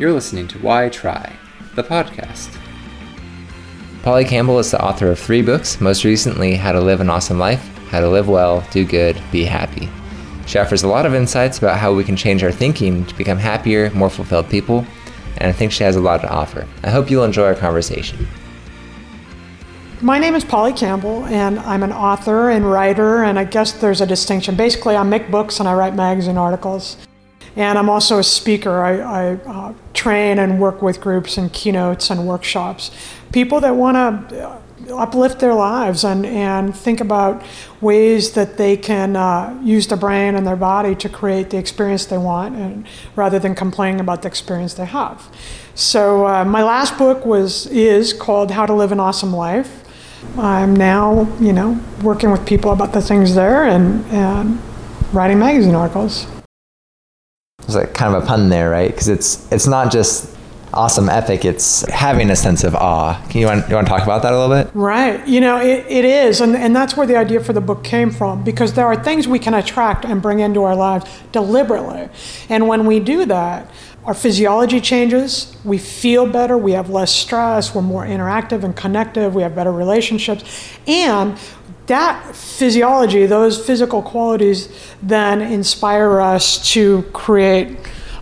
[0.00, 1.36] You're listening to Why Try,
[1.74, 2.56] the podcast.
[4.02, 7.38] Polly Campbell is the author of three books, most recently, How to Live an Awesome
[7.38, 9.90] Life, How to Live Well, Do Good, Be Happy.
[10.46, 13.36] She offers a lot of insights about how we can change our thinking to become
[13.36, 14.86] happier, more fulfilled people,
[15.36, 16.66] and I think she has a lot to offer.
[16.82, 18.26] I hope you'll enjoy our conversation.
[20.00, 24.00] My name is Polly Campbell, and I'm an author and writer, and I guess there's
[24.00, 24.54] a distinction.
[24.54, 26.96] Basically, I make books and I write magazine articles.
[27.60, 28.80] And I'm also a speaker.
[28.80, 32.90] I, I uh, train and work with groups and keynotes and workshops.
[33.32, 34.60] People that want to
[34.90, 37.42] uplift their lives and, and think about
[37.82, 42.06] ways that they can uh, use their brain and their body to create the experience
[42.06, 45.28] they want and rather than complaining about the experience they have.
[45.74, 49.84] So uh, my last book was is called How to Live an Awesome Life.
[50.38, 54.58] I'm now, you know, working with people about the things there and, and
[55.12, 56.26] writing magazine articles.
[57.72, 58.90] There's like kind of a pun there, right?
[58.90, 60.34] Because it's it's not just
[60.72, 63.24] awesome epic; it's having a sense of awe.
[63.28, 64.74] Can you want you want to talk about that a little bit?
[64.74, 65.26] Right.
[65.26, 68.10] You know, it, it is, and and that's where the idea for the book came
[68.10, 68.42] from.
[68.42, 72.08] Because there are things we can attract and bring into our lives deliberately,
[72.48, 73.70] and when we do that,
[74.04, 79.34] our physiology changes, we feel better, we have less stress, we're more interactive and connective,
[79.34, 81.38] we have better relationships, and
[81.90, 84.68] that physiology, those physical qualities,
[85.02, 87.76] then inspire us to create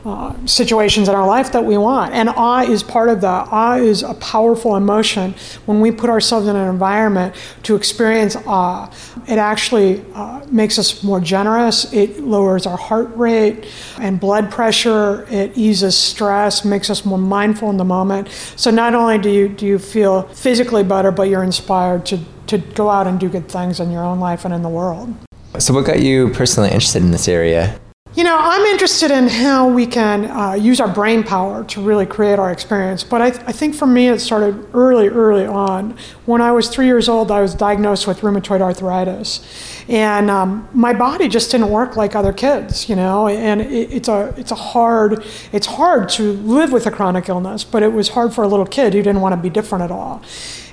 [0.07, 2.15] uh, situations in our life that we want.
[2.15, 3.49] And awe is part of that.
[3.53, 5.35] Awe is a powerful emotion.
[5.67, 8.91] When we put ourselves in an environment to experience awe,
[9.27, 11.93] it actually uh, makes us more generous.
[11.93, 13.67] It lowers our heart rate
[13.99, 15.27] and blood pressure.
[15.31, 18.29] It eases stress, makes us more mindful in the moment.
[18.57, 22.59] So not only do you do you feel physically better, but you're inspired to to
[22.59, 25.15] go out and do good things in your own life and in the world.
[25.59, 27.79] So, what got you personally interested in this area?
[28.15, 32.07] You know, I'm interested in how we can uh, use our brain power to really
[32.07, 33.05] create our experience.
[33.05, 35.97] But I, th- I, think for me, it started early, early on.
[36.25, 39.85] When I was three years old, I was diagnosed with rheumatoid arthritis.
[39.89, 44.09] And um, my body just didn't work like other kids, you know, and it, it's,
[44.09, 48.09] a, it's, a hard, it's hard to live with a chronic illness, but it was
[48.09, 50.23] hard for a little kid who didn't want to be different at all.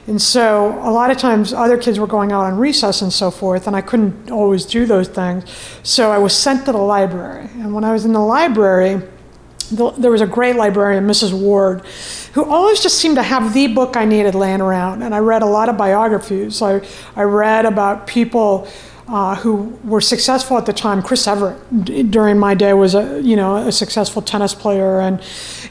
[0.07, 3.31] And so a lot of times other kids were going out on recess and so
[3.31, 5.45] forth, and I couldn't always do those things.
[5.81, 7.49] So I was sent to the library.
[7.55, 9.01] And when I was in the library,
[9.71, 11.33] the, there was a great librarian, Mrs.
[11.33, 11.81] Ward,
[12.33, 15.01] who always just seemed to have the book I needed laying around.
[15.01, 16.61] And I read a lot of biographies.
[16.61, 16.85] I,
[17.16, 18.67] I read about people
[19.07, 21.01] uh, who were successful at the time.
[21.01, 25.22] Chris Evert, d- during my day, was a you know a successful tennis player, and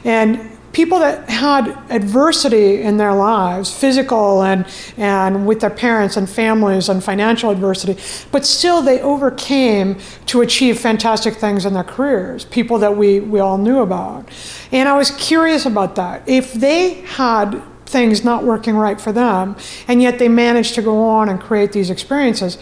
[0.05, 4.65] and people that had adversity in their lives, physical and,
[4.97, 7.95] and with their parents and families and financial adversity,
[8.29, 13.39] but still they overcame to achieve fantastic things in their careers, people that we, we
[13.39, 14.27] all knew about.
[14.73, 16.27] And I was curious about that.
[16.27, 19.55] If they had things not working right for them,
[19.87, 22.57] and yet they managed to go on and create these experiences,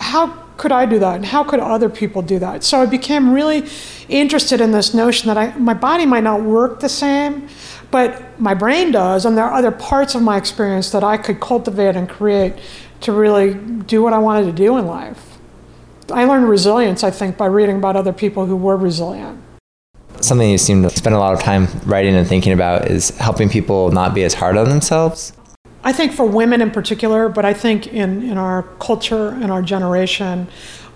[0.00, 0.26] how
[0.60, 1.16] could I do that?
[1.16, 2.62] And how could other people do that?
[2.64, 3.66] So I became really
[4.10, 7.48] interested in this notion that I, my body might not work the same,
[7.90, 11.40] but my brain does, and there are other parts of my experience that I could
[11.40, 12.52] cultivate and create
[13.00, 15.38] to really do what I wanted to do in life.
[16.12, 19.40] I learned resilience, I think, by reading about other people who were resilient.
[20.20, 23.48] Something you seem to spend a lot of time writing and thinking about is helping
[23.48, 25.32] people not be as hard on themselves.
[25.82, 29.62] I think for women in particular, but I think in, in our culture and our
[29.62, 30.48] generation,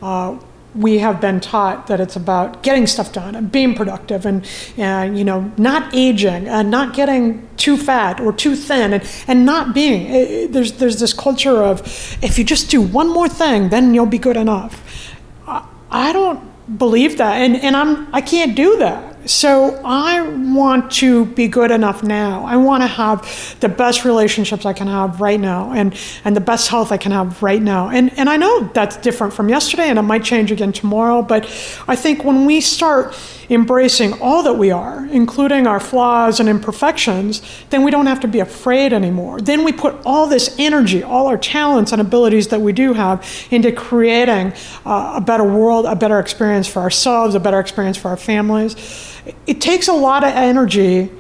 [0.03, 0.39] uh,
[0.75, 4.47] we have been taught that it's about getting stuff done and being productive and,
[4.77, 9.47] and you know not aging and not getting too fat or too thin and, and
[9.47, 11.81] not being it, it, there's there's this culture of
[12.23, 15.15] if you just do one more thing then you'll be good enough.
[15.47, 16.43] I, I don't
[16.79, 21.71] believe that and, and I'm I can't do that so I want to be good
[21.71, 22.45] enough now.
[22.45, 26.41] I want to have the best relationships I can have right now and, and the
[26.41, 27.89] best health I can have right now.
[27.89, 31.45] And, and I know that's different from yesterday and it might change again tomorrow, but
[31.89, 33.15] I think when we start
[33.51, 38.29] embracing all that we are, including our flaws and imperfections, then we don't have to
[38.29, 39.41] be afraid anymore.
[39.41, 43.27] Then we put all this energy, all our talents and abilities that we do have
[43.51, 44.53] into creating
[44.87, 49.13] uh, a better world, a better experience for ourselves, a better experience for our families.
[49.47, 51.11] It takes a lot of energy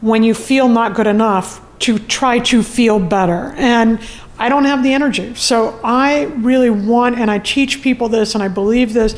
[0.00, 3.54] when you feel not good enough to try to feel better.
[3.56, 4.00] And
[4.38, 5.34] I don't have the energy.
[5.34, 9.14] So I really want, and I teach people this, and I believe this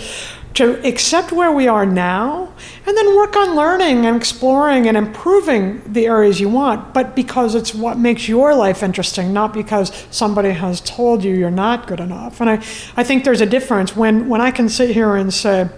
[0.54, 2.50] to accept where we are now
[2.86, 7.54] and then work on learning and exploring and improving the areas you want, but because
[7.54, 12.00] it's what makes your life interesting, not because somebody has told you you're not good
[12.00, 12.40] enough.
[12.40, 12.54] And I,
[12.96, 15.68] I think there's a difference when, when I can sit here and say,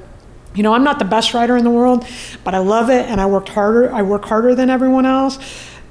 [0.58, 2.04] You know, I'm not the best writer in the world,
[2.42, 3.94] but I love it and I worked harder.
[3.94, 5.38] I work harder than everyone else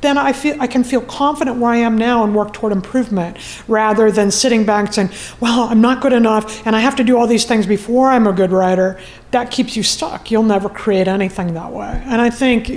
[0.01, 3.35] then I feel I can feel confident where I am now and work toward improvement
[3.67, 5.09] rather than sitting back and saying,
[5.39, 8.27] "Well, I'm not good enough and I have to do all these things before I'm
[8.27, 8.97] a good writer."
[9.31, 10.29] That keeps you stuck.
[10.29, 12.01] You'll never create anything that way.
[12.05, 12.69] And I think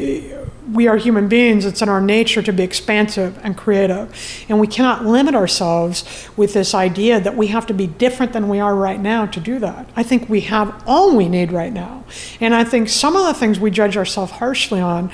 [0.72, 1.64] we are human beings.
[1.64, 4.14] It's in our nature to be expansive and creative.
[4.48, 8.48] And we cannot limit ourselves with this idea that we have to be different than
[8.48, 9.88] we are right now to do that.
[9.96, 12.04] I think we have all we need right now.
[12.40, 15.10] And I think some of the things we judge ourselves harshly on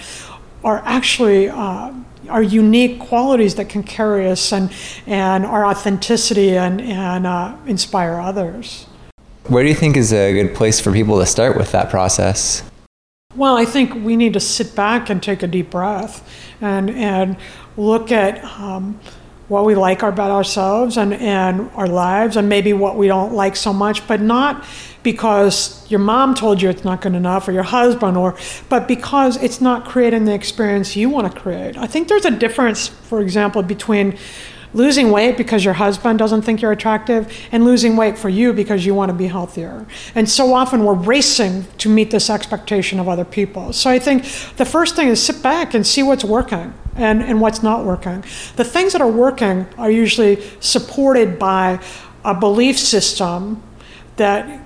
[0.65, 1.93] are actually uh,
[2.29, 4.73] our unique qualities that can carry us and,
[5.07, 8.87] and our authenticity and, and uh, inspire others.
[9.45, 12.69] Where do you think is a good place for people to start with that process?
[13.37, 16.27] Well, I think we need to sit back and take a deep breath
[16.63, 17.37] and, and
[17.77, 18.99] look at um,
[19.49, 23.55] what we like about ourselves and, and our lives and maybe what we don't like
[23.55, 24.65] so much, but not
[25.03, 28.37] because your mom told you it's not good enough or your husband or
[28.71, 31.77] but because it's not creating the experience you want to create.
[31.77, 34.17] I think there's a difference, for example, between
[34.77, 38.85] losing weight because your husband doesn't think you're attractive and losing weight for you because
[38.85, 39.87] you want to be healthier.
[40.15, 43.73] And so often we're racing to meet this expectation of other people.
[43.73, 44.25] So I think
[44.59, 48.23] the first thing is sit back and see what's working and, and what's not working.
[48.57, 51.81] The things that are working are usually supported by
[52.23, 53.63] a belief system
[54.17, 54.61] that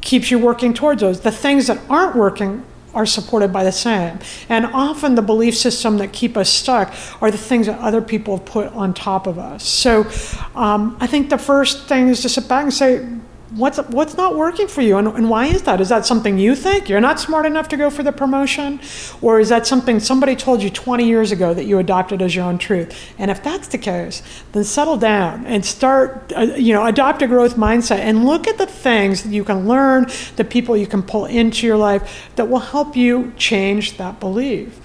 [0.00, 1.20] keeps you working towards those.
[1.20, 2.64] The things that aren't working
[2.96, 4.18] are supported by the same.
[4.48, 8.38] And often the belief system that keep us stuck are the things that other people
[8.38, 9.64] have put on top of us.
[9.64, 10.06] So
[10.54, 13.06] um, I think the first thing is to sit back and say,
[13.50, 14.96] what's what's not working for you?
[14.96, 15.80] And, and why is that?
[15.80, 16.88] Is that something you think?
[16.88, 18.80] You're not smart enough to go for the promotion?
[19.22, 22.44] Or is that something somebody told you 20 years ago that you adopted as your
[22.44, 23.14] own truth?
[23.18, 24.22] And if that's the case
[24.52, 28.58] then settle down and start uh, you know adopt a growth mindset and look at
[28.58, 30.06] the things that you can learn
[30.36, 34.80] the people you can pull into your life that will help you change that belief.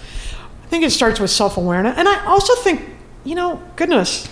[0.63, 1.97] I think it starts with self-awareness.
[1.97, 2.81] And i also think
[3.23, 4.29] you know goodness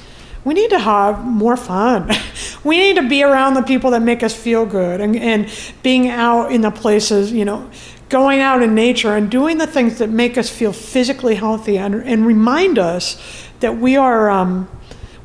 [0.49, 2.09] we need to have more fun.
[2.63, 5.47] we need to be around the people that make us feel good and, and
[5.83, 7.69] being out in the places, you know,
[8.09, 11.93] going out in nature and doing the things that make us feel physically healthy and,
[11.93, 13.21] and remind us
[13.59, 14.67] that we are, um,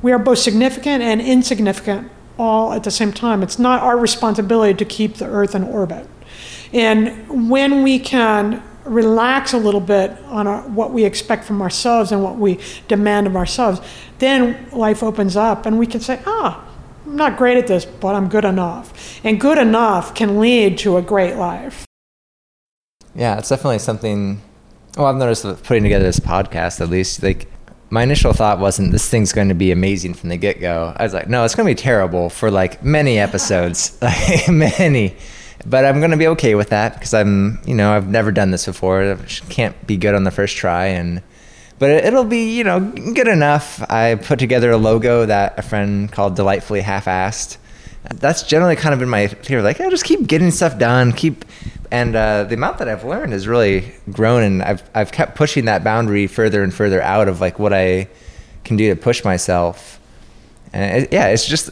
[0.03, 3.43] we are both significant and insignificant all at the same time.
[3.43, 6.06] It's not our responsibility to keep the earth in orbit.
[6.70, 12.13] And when we can relax a little bit on our, what we expect from ourselves
[12.13, 12.59] and what we
[12.89, 13.81] demand of ourselves,
[14.19, 16.65] then life opens up and we can say, ah,
[17.07, 19.21] I'm not great at this, but I'm good enough.
[19.25, 21.85] And good enough can lead to a great life.
[23.15, 24.41] Yeah, it's definitely something.
[24.97, 27.49] Well, I've noticed that putting together this podcast, at least, like
[27.91, 30.93] my initial thought wasn't this thing's going to be amazing from the get go.
[30.97, 35.17] I was like, no, it's going to be terrible for like many episodes, like many
[35.67, 38.67] but I'm gonna be okay with that because I'm, you know, I've never done this
[38.67, 39.03] before.
[39.03, 39.17] I
[39.49, 41.23] can't be good on the first try, and
[41.79, 43.83] but it'll be, you know, good enough.
[43.91, 47.57] I put together a logo that a friend called "Delightfully Half-Assed."
[48.15, 49.63] That's generally kind of been my theory.
[49.63, 51.45] Like, I just keep getting stuff done, keep,
[51.91, 55.65] and uh, the amount that I've learned has really grown, and I've I've kept pushing
[55.65, 58.09] that boundary further and further out of like what I
[58.65, 60.01] can do to push myself.
[60.73, 61.71] And it, yeah, it's just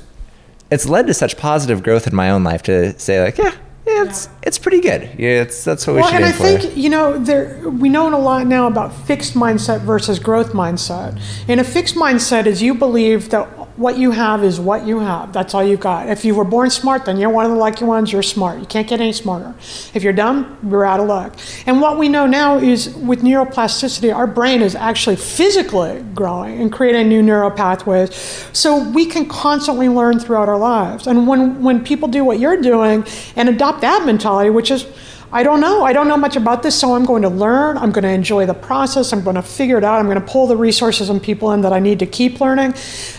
[0.71, 3.55] it's led to such positive growth in my own life to say like, yeah,
[3.87, 5.02] yeah, it's it's pretty good.
[5.19, 6.17] Yeah, it's that's what we well, should.
[6.17, 6.43] and I for.
[6.44, 11.20] think you know there we know a lot now about fixed mindset versus growth mindset.
[11.48, 15.32] And a fixed mindset is you believe that what you have is what you have.
[15.32, 16.08] That's all you got.
[16.08, 18.12] If you were born smart, then you're one of the lucky ones.
[18.12, 18.60] You're smart.
[18.60, 19.55] You can't get any smarter.
[19.94, 21.38] If you're dumb, you're out of luck.
[21.67, 26.70] And what we know now is with neuroplasticity, our brain is actually physically growing and
[26.70, 28.14] creating new neural pathways.
[28.52, 31.06] So we can constantly learn throughout our lives.
[31.06, 34.86] And when, when people do what you're doing and adopt that mentality, which is
[35.32, 35.82] I don't know.
[35.82, 37.79] I don't know much about this, so I'm going to learn.
[37.79, 39.12] I'm going to enjoy the process.
[39.12, 39.98] I'm going to figure it out.
[39.98, 42.74] I'm going to pull the resources and people in that I need to keep learning.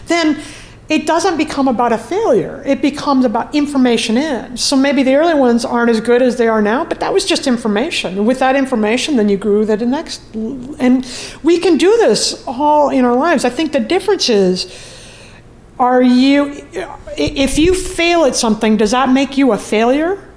[0.06, 0.40] Then
[0.90, 2.62] it doesn't become about a failure.
[2.68, 4.58] It becomes about information in.
[4.58, 7.26] So maybe the early ones aren't as good as they are now, but that was
[7.26, 8.26] just information.
[8.26, 10.22] With that information, then you grew the next.
[10.36, 11.10] And
[11.42, 13.44] we can do this all in our lives.
[13.44, 14.72] I think the difference is
[15.80, 16.64] are you,
[17.18, 20.33] if you fail at something, does that make you a failure?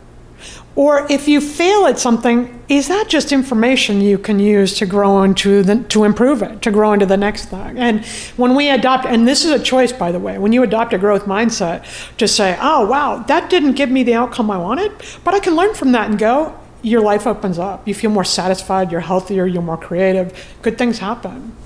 [0.77, 5.23] Or if you fail at something, is that just information you can use to grow
[5.23, 7.79] into the, to improve it, to grow into the next thing?
[7.79, 8.05] And
[8.37, 10.99] when we adopt, and this is a choice, by the way, when you adopt a
[10.99, 11.87] growth mindset
[12.19, 14.93] to say, oh, wow, that didn't give me the outcome I wanted,
[15.25, 17.89] but I can learn from that and go, your life opens up.
[17.89, 21.57] You feel more satisfied, you're healthier, you're more creative, good things happen.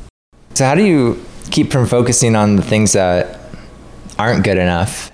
[0.54, 3.40] So, how do you keep from focusing on the things that
[4.18, 5.10] aren't good enough?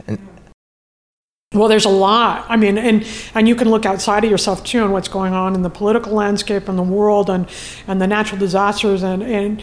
[1.55, 2.45] Well, there's a lot.
[2.49, 5.55] I mean, and and you can look outside of yourself too, and what's going on
[5.55, 7.49] in the political landscape and the world, and
[7.87, 9.63] and the natural disasters, and and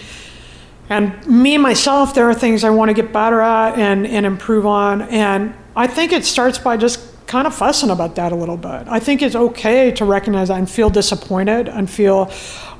[0.89, 4.65] and me myself, there are things I want to get better at and and improve
[4.65, 8.57] on, and I think it starts by just kind of fussing about that a little
[8.57, 8.87] bit.
[8.87, 12.31] I think it's okay to recognize that and feel disappointed and feel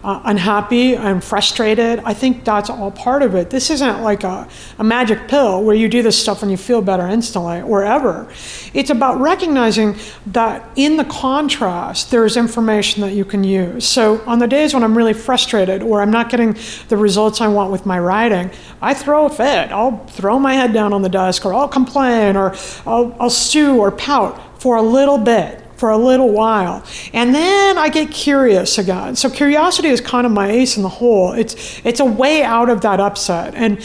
[0.04, 2.00] uh, unhappy and frustrated.
[2.04, 3.50] I think that's all part of it.
[3.50, 6.82] This isn't like a, a magic pill where you do this stuff and you feel
[6.82, 8.28] better instantly or ever.
[8.74, 9.96] It's about recognizing
[10.28, 13.88] that in the contrast, there's information that you can use.
[13.88, 16.58] So on the days when I'm really frustrated or I'm not getting
[16.90, 19.72] the results I want with my writing, I throw a fit.
[19.72, 22.56] I'll throw my head down on the desk or I'll complain or
[22.86, 26.82] I'll, I'll stew or pout for a little bit for a little while.
[27.12, 29.18] And then I get curious again.
[29.18, 31.34] So curiosity is kind of my ace in the hole.
[31.34, 33.54] It's it's a way out of that upset.
[33.54, 33.84] And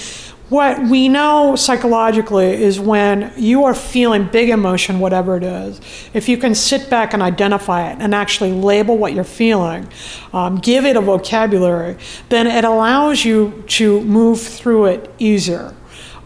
[0.48, 5.80] what we know psychologically is when you are feeling big emotion, whatever it is,
[6.14, 9.88] if you can sit back and identify it and actually label what you're feeling,
[10.32, 11.96] um, give it a vocabulary,
[12.28, 15.74] then it allows you to move through it easier.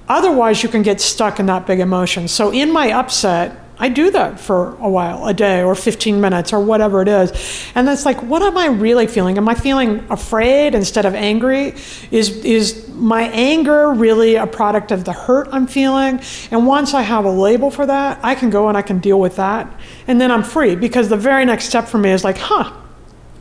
[0.06, 2.28] Otherwise, you can get stuck in that big emotion.
[2.28, 6.52] So, in my upset, I do that for a while, a day or 15 minutes
[6.52, 7.32] or whatever it is.
[7.74, 9.36] And that's like, what am I really feeling?
[9.38, 11.74] Am I feeling afraid instead of angry?
[12.12, 16.20] Is, is my anger really a product of the hurt I'm feeling?
[16.52, 19.18] And once I have a label for that, I can go and I can deal
[19.18, 19.68] with that.
[20.06, 22.72] And then I'm free because the very next step for me is like, huh,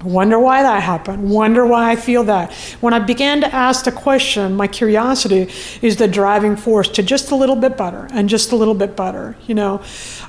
[0.03, 1.29] Wonder why that happened.
[1.29, 2.53] Wonder why I feel that.
[2.79, 7.31] When I began to ask the question, my curiosity is the driving force to just
[7.31, 9.35] a little bit better and just a little bit better.
[9.47, 9.81] You know,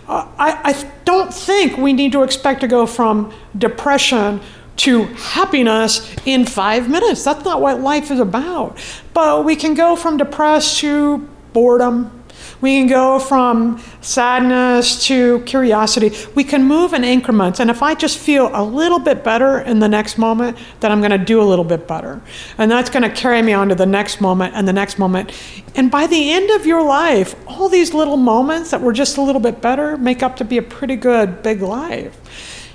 [0.09, 4.41] uh, I, I don't think we need to expect to go from depression
[4.75, 7.25] to happiness in five minutes.
[7.25, 8.79] That's not what life is about.
[9.15, 12.22] But we can go from depressed to boredom,
[12.63, 16.13] we can go from sadness to curiosity.
[16.37, 17.59] We can move in increments.
[17.59, 21.01] And if I just feel a little bit better in the next moment, then I'm
[21.01, 22.23] going to do a little bit better.
[22.59, 25.33] And that's going to carry me on to the next moment and the next moment.
[25.75, 29.23] And by the end of your life, all these little moments that were just a
[29.23, 32.17] little bit better make up to be a pretty good big life.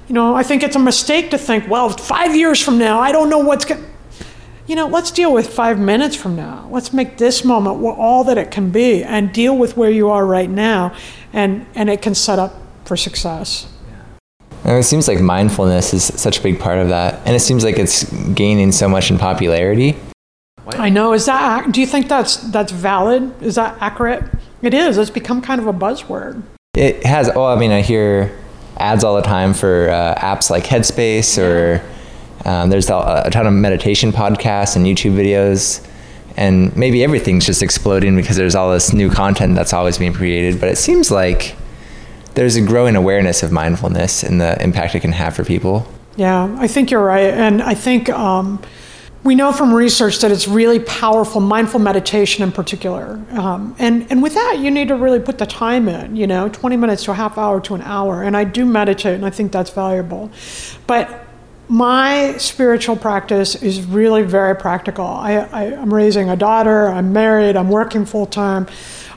[0.09, 3.13] You know, I think it's a mistake to think, well, five years from now, I
[3.13, 3.83] don't know what's going
[4.67, 6.67] you know, let's deal with five minutes from now.
[6.69, 10.25] Let's make this moment all that it can be and deal with where you are
[10.25, 10.93] right now,
[11.31, 13.71] and, and it can set up for success.
[14.65, 17.63] And it seems like mindfulness is such a big part of that, and it seems
[17.63, 19.95] like it's gaining so much in popularity.
[20.67, 21.13] I know.
[21.13, 21.71] Is that?
[21.71, 23.41] Do you think that's that's valid?
[23.41, 24.25] Is that accurate?
[24.61, 24.97] It is.
[24.97, 26.43] It's become kind of a buzzword.
[26.73, 27.29] It has.
[27.33, 28.37] Oh, I mean, I hear
[28.77, 31.81] ads all the time for uh, apps like Headspace or
[32.47, 35.85] um, there's a, a ton of meditation podcasts and YouTube videos
[36.37, 40.59] and maybe everything's just exploding because there's all this new content that's always being created.
[40.59, 41.55] But it seems like
[42.35, 45.91] there's a growing awareness of mindfulness and the impact it can have for people.
[46.15, 47.33] Yeah, I think you're right.
[47.33, 48.61] And I think um,
[49.23, 53.19] we know from research that it's really powerful, mindful meditation in particular.
[53.31, 56.49] Um, and, and with that, you need to really put the time in, you know,
[56.49, 58.21] 20 minutes to a half hour to an hour.
[58.21, 60.31] And I do meditate, and I think that's valuable.
[60.85, 61.26] But
[61.69, 65.05] my spiritual practice is really very practical.
[65.05, 68.67] I, am raising a daughter, I'm married, I'm working full time.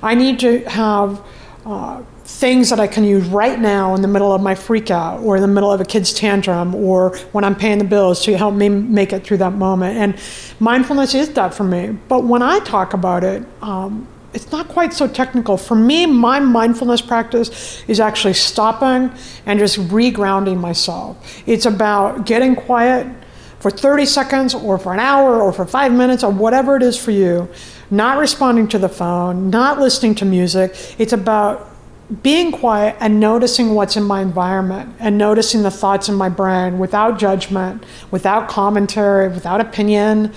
[0.02, 1.24] I need to have
[1.64, 5.20] uh, things that I can use right now in the middle of my freak out
[5.20, 8.36] or in the middle of a kid's tantrum or when I'm paying the bills to
[8.36, 9.96] help me make it through that moment.
[9.98, 10.20] And
[10.58, 11.98] mindfulness is that for me.
[12.08, 15.56] But when I talk about it, um, it's not quite so technical.
[15.56, 19.10] For me, my mindfulness practice is actually stopping
[19.46, 21.42] and just regrounding myself.
[21.46, 23.06] It's about getting quiet
[23.58, 26.96] for 30 seconds or for an hour or for five minutes or whatever it is
[26.96, 27.48] for you,
[27.90, 30.74] not responding to the phone, not listening to music.
[30.98, 31.68] It's about
[32.22, 36.78] being quiet and noticing what's in my environment and noticing the thoughts in my brain
[36.78, 40.32] without judgment, without commentary, without opinion.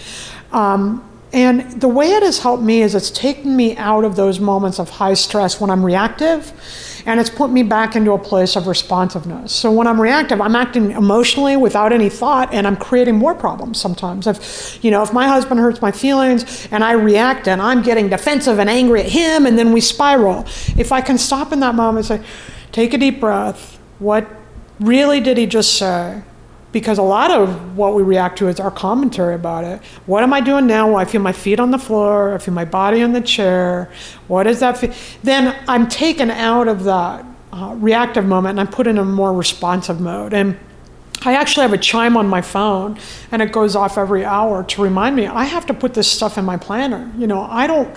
[0.51, 4.39] Um, and the way it has helped me is it's taken me out of those
[4.39, 6.53] moments of high stress when I'm reactive
[7.05, 9.51] and it's put me back into a place of responsiveness.
[9.51, 13.79] So when I'm reactive, I'm acting emotionally without any thought and I'm creating more problems
[13.79, 14.27] sometimes.
[14.27, 18.09] If you know, if my husband hurts my feelings and I react and I'm getting
[18.09, 20.45] defensive and angry at him and then we spiral.
[20.77, 22.29] If I can stop in that moment and say,
[22.71, 23.79] take a deep breath.
[23.99, 24.29] What
[24.79, 26.21] really did he just say?
[26.73, 29.81] Because a lot of what we react to is our commentary about it.
[30.07, 30.95] What am I doing now?
[30.95, 33.89] I feel my feet on the floor, I feel my body on the chair.
[34.27, 34.91] What does that feel?
[35.21, 39.31] Then I'm taken out of that uh, reactive moment and I'm put in a more
[39.31, 40.33] responsive mode.
[40.33, 40.57] And
[41.21, 42.97] I actually have a chime on my phone
[43.31, 46.39] and it goes off every hour to remind me I have to put this stuff
[46.39, 47.09] in my planner.
[47.17, 47.95] You know, I don't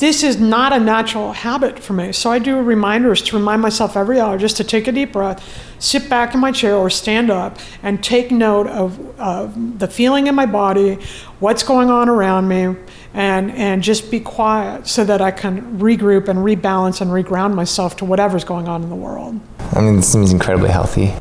[0.00, 2.10] this is not a natural habit for me.
[2.12, 5.46] So I do reminders to remind myself every hour just to take a deep breath,
[5.78, 10.26] sit back in my chair or stand up and take note of uh, the feeling
[10.26, 10.94] in my body,
[11.38, 12.74] what's going on around me,
[13.12, 17.96] and, and just be quiet so that I can regroup and rebalance and reground myself
[17.98, 19.38] to whatever's going on in the world.
[19.72, 21.12] I mean, this seems incredibly healthy.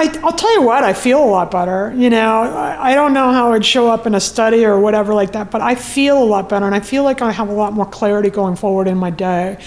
[0.00, 1.92] I, will tell you what, I feel a lot better.
[1.94, 5.12] You know, I, I, don't know how it'd show up in a study or whatever
[5.12, 7.52] like that, but I feel a lot better, and I feel like I have a
[7.52, 9.58] lot more clarity going forward in my day.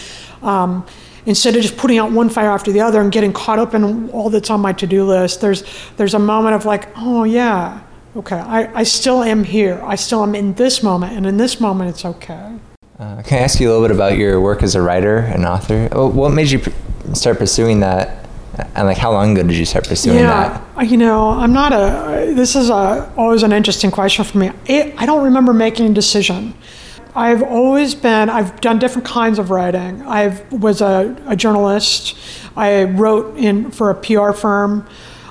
[0.42, 0.88] Um,
[1.28, 4.10] instead of just putting out one fire after the other and getting caught up in
[4.10, 5.64] all that's on my to-do list, there's
[5.98, 7.82] there's a moment of like, oh yeah,
[8.16, 9.80] okay, I, I still am here.
[9.84, 12.56] I still am in this moment, and in this moment, it's okay.
[12.98, 15.46] Uh, can I ask you a little bit about your work as a writer and
[15.46, 15.90] author?
[15.90, 16.60] What made you
[17.14, 18.23] start pursuing that
[18.76, 20.90] and like, how long ago did you start pursuing yeah, that?
[20.90, 22.34] You know, I'm not a.
[22.34, 24.52] This is a, always an interesting question for me.
[24.66, 26.54] It, I don't remember making a decision.
[27.16, 28.30] I've always been.
[28.30, 30.04] I've done different kinds of writing.
[30.04, 32.16] I was a, a, journalist.
[32.56, 34.88] I wrote in for a PR firm,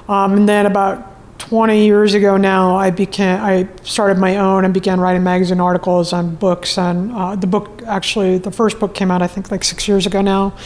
[0.08, 3.40] um, and then about 20 years ago now, I became.
[3.40, 6.76] I started my own and began writing magazine articles and books.
[6.76, 10.06] And uh, the book, actually, the first book came out, I think, like six years
[10.06, 10.56] ago now.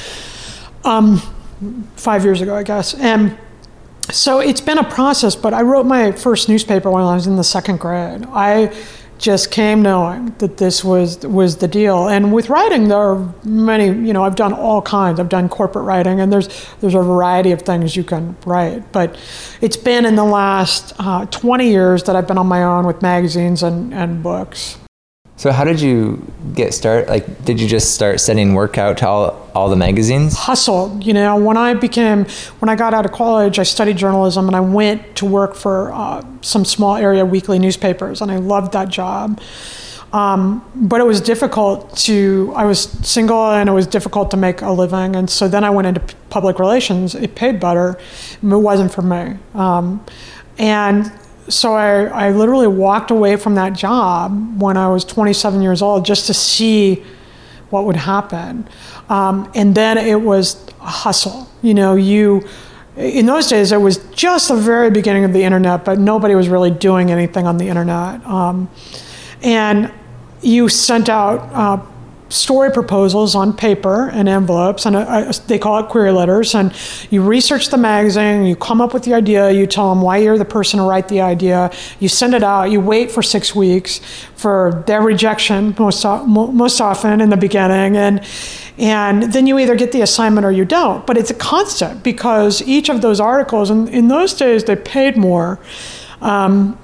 [0.84, 1.20] Um,
[1.96, 2.94] five years ago, I guess.
[2.94, 3.36] And
[4.10, 7.36] so it's been a process, but I wrote my first newspaper when I was in
[7.36, 8.25] the second grade.
[8.28, 8.72] I
[9.18, 12.08] just came knowing that this was was the deal.
[12.08, 13.86] And with writing, there are many.
[13.86, 15.18] You know, I've done all kinds.
[15.18, 16.48] I've done corporate writing, and there's
[16.80, 18.92] there's a variety of things you can write.
[18.92, 19.18] But
[19.60, 23.02] it's been in the last uh, 20 years that I've been on my own with
[23.02, 24.78] magazines and, and books.
[25.38, 26.24] So how did you
[26.54, 27.08] get started?
[27.10, 30.34] Like, did you just start sending work out to all, all the magazines?
[30.34, 30.98] Hustle.
[31.02, 32.24] You know, when I became,
[32.60, 35.92] when I got out of college, I studied journalism and I went to work for
[35.92, 39.40] uh, some small area weekly newspapers, and I loved that job.
[40.12, 44.62] Um, but it was difficult to, I was single and it was difficult to make
[44.62, 45.14] a living.
[45.16, 46.00] And so then I went into
[46.30, 47.14] public relations.
[47.14, 47.98] It paid better.
[48.42, 49.36] It wasn't for me.
[49.52, 50.02] Um,
[50.56, 51.12] and
[51.48, 56.04] so I, I literally walked away from that job when I was 27 years old
[56.04, 57.04] just to see
[57.71, 58.68] what would happen.
[59.08, 61.49] Um, and then it was a hustle.
[61.62, 62.47] You know, you,
[62.97, 66.49] in those days, it was just the very beginning of the internet, but nobody was
[66.49, 68.25] really doing anything on the internet.
[68.26, 68.71] Um,
[69.42, 69.92] and
[70.42, 71.84] you sent out uh,
[72.28, 76.54] story proposals on paper and envelopes, and uh, uh, they call it query letters.
[76.54, 76.73] And
[77.10, 80.39] you research the magazine, you come up with the idea, you tell them why you're
[80.39, 84.00] the person to write the idea, you send it out, you wait for six weeks
[84.34, 88.25] for their rejection most most often in the beginning, and
[88.78, 91.06] and then you either get the assignment or you don't.
[91.06, 95.17] But it's a constant because each of those articles, and in those days they paid
[95.17, 95.58] more.
[96.21, 96.78] Um,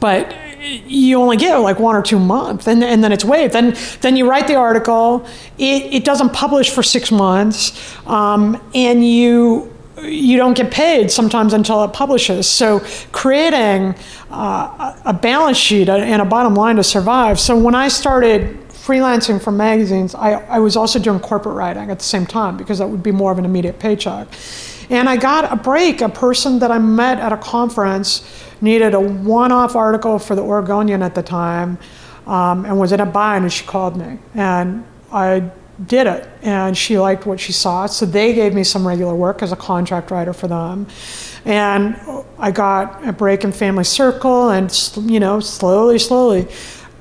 [0.00, 3.54] but you only get like one or two months and, and then it's waived.
[3.54, 5.26] Then then you write the article.
[5.58, 11.52] It, it doesn't publish for six months um, and you you don't get paid sometimes
[11.52, 12.48] until it publishes.
[12.48, 13.96] So creating
[14.30, 17.40] uh, a balance sheet and a bottom line to survive.
[17.40, 21.98] So when i started freelancing for magazines I, I was also doing corporate writing at
[21.98, 24.28] the same time because that would be more of an immediate paycheck.
[24.90, 28.22] And i got a break a person that i met at a conference
[28.60, 31.78] needed a one-off article for the Oregonian at the time,
[32.26, 35.50] um, and was in a bind, and she called me, and I
[35.86, 39.42] did it, and she liked what she saw, so they gave me some regular work
[39.42, 40.86] as a contract writer for them,
[41.44, 41.96] and
[42.38, 46.48] I got a break in Family Circle, and you know, slowly, slowly.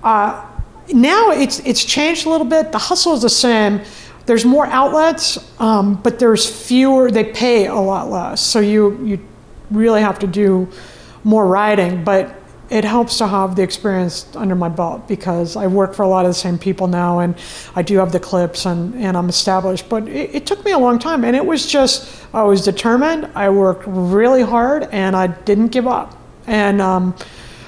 [0.04, 0.46] Uh,
[0.94, 2.72] now it's it's changed a little bit.
[2.72, 3.82] The hustle is the same.
[4.26, 7.12] There's more outlets, um, but there's fewer.
[7.12, 9.20] They pay a lot less, so you you
[9.72, 10.70] really have to do
[11.28, 12.34] more writing, but
[12.70, 16.26] it helps to have the experience under my belt because I work for a lot
[16.26, 17.36] of the same people now and
[17.76, 19.90] I do have the clips and, and I'm established.
[19.90, 23.30] But it, it took me a long time and it was just, I was determined,
[23.36, 26.18] I worked really hard and I didn't give up.
[26.48, 27.14] And um,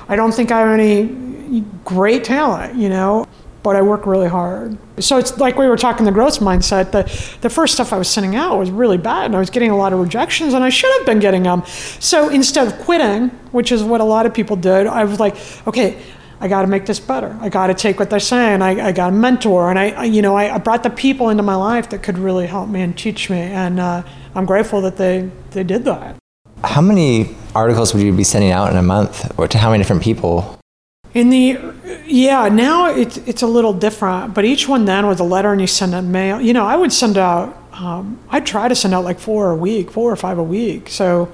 [0.07, 3.27] I don't think I have any great talent, you know
[3.61, 4.77] but I work really hard.
[4.99, 6.91] So it's like we were talking the growth mindset.
[6.91, 7.03] The
[7.41, 9.77] the first stuff I was sending out was really bad, and I was getting a
[9.77, 11.63] lot of rejections, and I should have been getting them.
[11.99, 15.35] So instead of quitting, which is what a lot of people did, I was like,
[15.67, 16.01] okay.
[16.41, 17.37] I got to make this better.
[17.41, 18.61] I got to take what they're saying.
[18.61, 21.27] I, I got a mentor, and I, I you know, I, I, brought the people
[21.27, 24.03] into my life that could really help me and teach me, and uh,
[24.35, 26.15] I'm grateful that they they did that.
[26.63, 29.83] How many articles would you be sending out in a month, or to how many
[29.83, 30.58] different people?
[31.13, 31.59] In the
[32.05, 34.33] yeah, now it's it's a little different.
[34.33, 36.39] But each one then was a letter, and you send a mail.
[36.39, 37.55] You know, I would send out.
[37.73, 40.89] Um, I'd try to send out like four a week, four or five a week.
[40.89, 41.31] So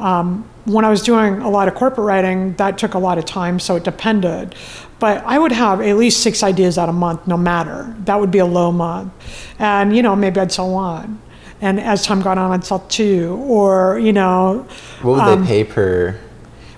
[0.00, 3.24] Um, when I was doing a lot of corporate writing, that took a lot of
[3.26, 4.54] time, so it depended.
[4.98, 7.94] But I would have at least six ideas out a month, no matter.
[8.04, 9.12] That would be a low month.
[9.58, 11.20] And, you know, maybe I'd sell one.
[11.60, 13.36] And as time got on, I'd sell two.
[13.46, 14.66] Or, you know.
[15.02, 16.18] What would um, they pay per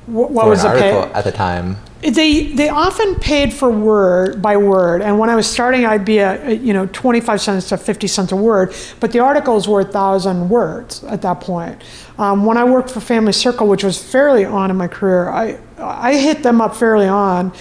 [0.06, 1.12] what, what was the article pay?
[1.12, 1.76] at the time?
[2.02, 6.18] They they often paid for word by word, and when I was starting, I'd be
[6.18, 9.82] a you know twenty five cents to fifty cents a word, but the articles were
[9.82, 11.80] a thousand words at that point.
[12.18, 15.60] Um, when I worked for Family Circle, which was fairly on in my career, I
[15.78, 17.52] I hit them up fairly on.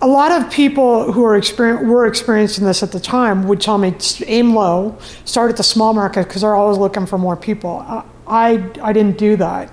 [0.00, 3.78] A lot of people who are exper- were experiencing this at the time would tell
[3.78, 3.94] me
[4.26, 7.84] aim low, start at the small market because they're always looking for more people.
[8.26, 9.70] I I didn't do that.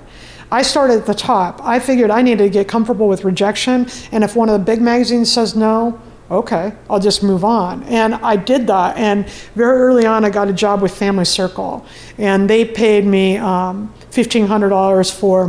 [0.51, 1.61] I started at the top.
[1.63, 4.81] I figured I needed to get comfortable with rejection, and if one of the big
[4.81, 7.83] magazines says no, okay, I'll just move on.
[7.83, 8.97] And I did that.
[8.97, 11.85] And very early on, I got a job with Family Circle,
[12.17, 15.43] and they paid me um, $1,500 for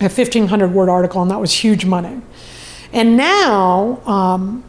[0.00, 2.20] a 1,500 word article, and that was huge money.
[2.92, 4.64] And now, um,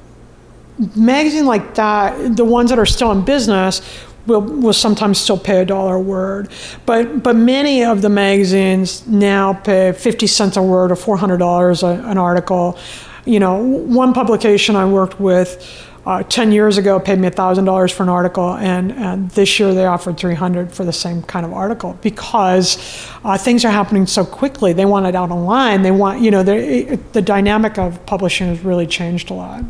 [0.96, 3.82] magazine like that, the ones that are still in business,
[4.30, 6.50] will, will sometimes still pay a dollar a word.
[6.86, 12.18] But, but many of the magazines now pay 50 cents a word or $400 an
[12.18, 12.78] article.
[13.26, 18.04] You know, one publication I worked with uh, 10 years ago paid me $1,000 for
[18.04, 22.00] an article, and, and this year they offered 300 for the same kind of article
[22.02, 22.78] because
[23.24, 24.74] uh, things are happening so quickly.
[24.74, 25.82] They want it out online.
[25.82, 29.64] They want, you know, the dynamic of publishing has really changed a lot.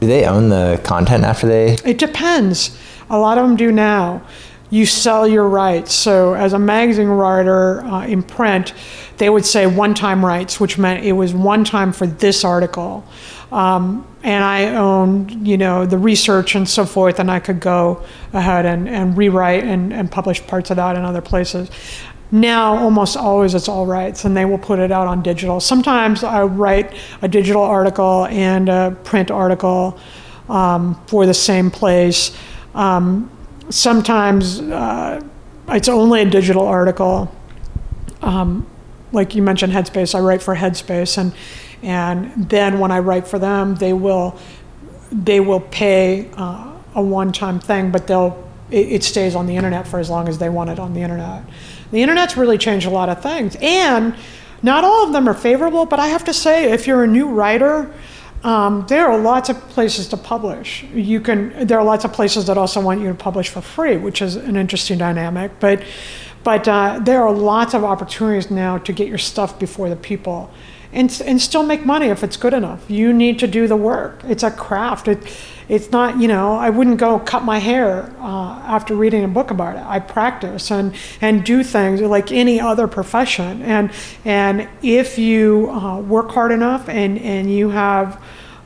[0.00, 1.76] Do they own the content after they?
[1.84, 2.76] It depends.
[3.10, 4.22] A lot of them do now.
[4.70, 5.92] You sell your rights.
[5.92, 8.72] So, as a magazine writer uh, in print,
[9.18, 13.04] they would say one time rights, which meant it was one time for this article.
[13.52, 18.04] Um, and I owned, you know, the research and so forth, and I could go
[18.32, 21.70] ahead and, and rewrite and, and publish parts of that in other places.
[22.32, 25.58] Now, almost always it's all rights, and they will put it out on digital.
[25.58, 29.98] Sometimes I write a digital article and a print article
[30.48, 32.36] um, for the same place.
[32.74, 33.30] Um,
[33.68, 35.20] sometimes uh,
[35.68, 37.34] it's only a digital article.
[38.22, 38.66] Um,
[39.12, 40.14] like you mentioned, Headspace.
[40.14, 41.32] I write for Headspace, and
[41.82, 44.38] and then when I write for them, they will
[45.10, 49.88] they will pay uh, a one-time thing, but they'll it, it stays on the internet
[49.88, 51.42] for as long as they want it on the internet.
[51.90, 54.14] The internet's really changed a lot of things, and
[54.62, 55.86] not all of them are favorable.
[55.86, 57.92] But I have to say, if you're a new writer
[58.42, 60.84] um, there are lots of places to publish.
[60.94, 61.66] You can.
[61.66, 64.36] There are lots of places that also want you to publish for free, which is
[64.36, 65.52] an interesting dynamic.
[65.60, 65.82] But,
[66.42, 70.50] but uh, there are lots of opportunities now to get your stuff before the people,
[70.92, 72.90] and and still make money if it's good enough.
[72.90, 74.22] You need to do the work.
[74.24, 75.08] It's a craft.
[75.08, 75.18] It,
[75.70, 76.20] it's not.
[76.20, 79.84] You know, I wouldn't go cut my hair uh, after reading a book about it.
[79.86, 83.62] I practice and and do things like any other profession.
[83.62, 83.92] And
[84.24, 88.20] and if you uh, work hard enough and and you have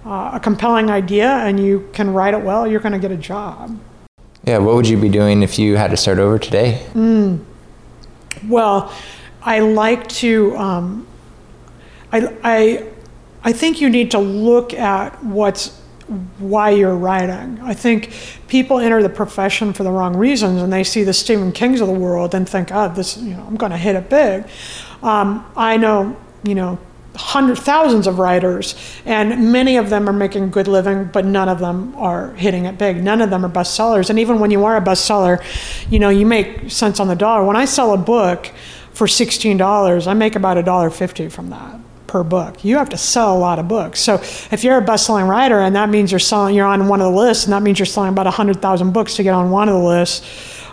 [0.07, 3.17] uh, a compelling idea and you can write it well, you're going to get a
[3.17, 3.79] job.
[4.45, 6.87] Yeah, what would you be doing if you had to start over today?
[6.93, 7.45] Mm.
[8.49, 8.93] Well,
[9.43, 10.57] I like to.
[10.57, 11.07] Um,
[12.13, 12.87] I, I,
[13.43, 15.81] I think you need to look at what's
[16.39, 17.61] why you're writing.
[17.63, 18.11] I think
[18.49, 21.89] people enter the profession for the wrong reasons, and they see the Stephen Kings of
[21.89, 24.45] the world and think, "Oh, this, you know, I'm going to hit it big."
[25.03, 26.79] Um, I know, you know,
[27.15, 28.75] hundred thousands of writers,
[29.05, 32.79] and many of them are making good living, but none of them are hitting it
[32.79, 33.03] big.
[33.03, 34.11] None of them are bestsellers.
[34.11, 35.43] And even when you are a bestseller,
[35.91, 37.45] you know you make cents on the dollar.
[37.45, 38.51] When I sell a book
[38.93, 41.81] for sixteen dollars, I make about a dollar fifty from that
[42.15, 42.65] per book.
[42.65, 43.99] You have to sell a lot of books.
[43.99, 44.15] So
[44.55, 47.19] if you're a best-selling writer, and that means you're selling, you're on one of the
[47.19, 49.75] lists, and that means you're selling about hundred thousand books to get on one of
[49.75, 50.25] the lists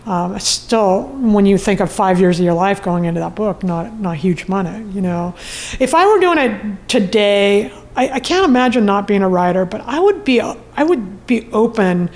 [0.06, 3.64] um, still, when you think of five years of your life going into that book,
[3.64, 4.84] not not huge money.
[4.92, 5.36] You know,
[5.80, 9.82] if I were doing it today, I, I can't imagine not being a writer, but
[9.82, 12.10] I would be I would be open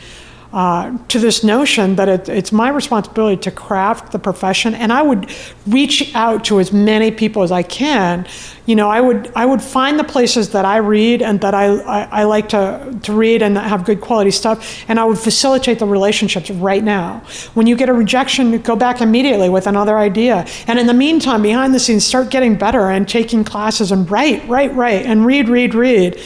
[0.55, 5.01] uh, to this notion that it, it's my responsibility to craft the profession, and I
[5.01, 5.29] would
[5.67, 8.25] reach out to as many people as I can.
[8.65, 11.65] You know, I would I would find the places that I read and that I,
[11.65, 15.79] I, I like to, to read and have good quality stuff, and I would facilitate
[15.79, 17.21] the relationships right now.
[17.53, 21.41] When you get a rejection, go back immediately with another idea, and in the meantime,
[21.41, 25.49] behind the scenes, start getting better and taking classes and write, write, write, and read,
[25.49, 26.17] read, read.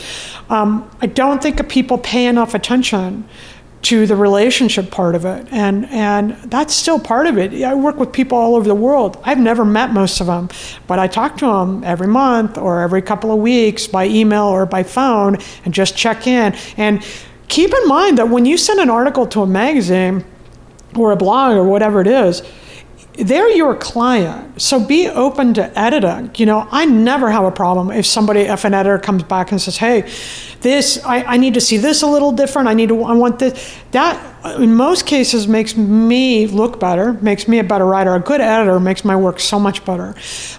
[0.51, 3.27] Um, I don't think people pay enough attention
[3.81, 7.95] to the relationship part of it and and that's still part of it i work
[7.95, 10.49] with people all over the world i've never met most of them
[10.85, 14.65] but i talk to them every month or every couple of weeks by email or
[14.65, 17.05] by phone and just check in and
[17.47, 20.25] keep in mind that when you send an article to a magazine
[20.97, 22.41] or a blog or whatever it is
[23.19, 24.61] they're your client.
[24.61, 26.31] So be open to editing.
[26.37, 29.61] You know, I never have a problem if somebody, if an editor comes back and
[29.61, 30.09] says, hey,
[30.61, 32.67] this, I, I need to see this a little different.
[32.67, 33.77] I need to, I want this.
[33.91, 34.25] That,
[34.59, 38.13] in most cases, makes me look better, makes me a better writer.
[38.13, 40.15] A good editor makes my work so much better.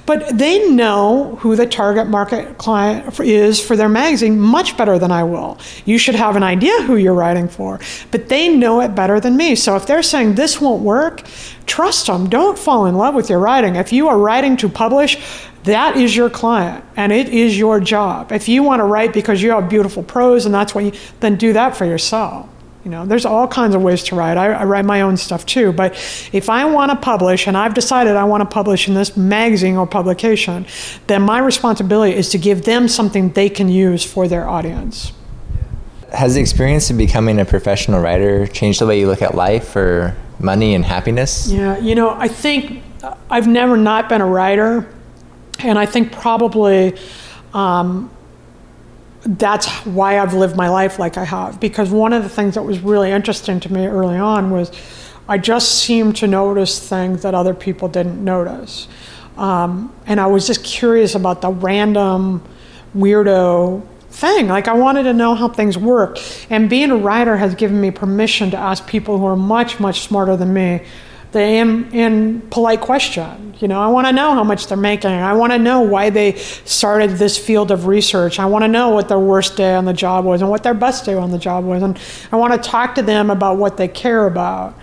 [0.07, 5.13] But they know who the target market client is for their magazine much better than
[5.13, 5.59] I will.
[5.85, 9.37] You should have an idea who you're writing for, but they know it better than
[9.37, 9.55] me.
[9.55, 11.23] So if they're saying this won't work,
[11.67, 12.29] trust them.
[12.29, 13.77] Don't fall in love with your writing.
[13.77, 15.19] If you are writing to publish,
[15.65, 18.33] that is your client and it is your job.
[18.33, 21.37] If you want to write because you have beautiful prose and that's what you, then
[21.37, 22.49] do that for yourself.
[22.85, 24.39] You know, there's all kinds of ways to write.
[24.39, 25.71] I, I write my own stuff too.
[25.73, 25.93] But
[26.33, 29.77] if I want to publish and I've decided I want to publish in this magazine
[29.77, 30.67] or publication,
[31.07, 35.13] then my responsibility is to give them something they can use for their audience.
[36.13, 39.77] Has the experience of becoming a professional writer changed the way you look at life
[39.77, 41.51] or money and happiness?
[41.51, 42.83] Yeah, you know, I think
[43.29, 44.89] I've never not been a writer,
[45.65, 46.97] and I think probably
[47.55, 48.11] um,
[49.23, 51.61] that's why I've lived my life like I have.
[51.61, 54.71] Because one of the things that was really interesting to me early on was
[55.29, 58.89] I just seemed to notice things that other people didn't notice.
[59.37, 62.43] Um, and I was just curious about the random,
[62.97, 64.49] weirdo thing.
[64.49, 66.19] Like I wanted to know how things work.
[66.51, 70.01] And being a writer has given me permission to ask people who are much, much
[70.01, 70.83] smarter than me
[71.33, 73.55] the in, in polite question.
[73.61, 75.11] You know, I want to know how much they're making.
[75.11, 78.39] I want to know why they started this field of research.
[78.39, 80.75] I want to know what their worst day on the job was and what their
[80.75, 81.83] best day on the job was.
[81.83, 81.99] And
[82.33, 84.79] I want to talk to them about what they care about